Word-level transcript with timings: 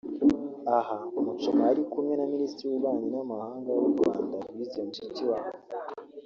Aha 0.77 0.97
Muchoma 1.23 1.61
yari 1.69 1.83
kumwe 1.91 2.13
na 2.15 2.25
Minisitiri 2.33 2.65
w'Ububanyi 2.67 3.07
n'Amahanga 3.13 3.69
w'u 3.77 3.89
Rwanda 3.93 4.35
Louise 4.47 4.77
Mushikiwabo 4.87 5.49